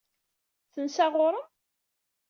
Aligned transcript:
Tensa 0.73 1.05
ɣur-m? 1.13 1.37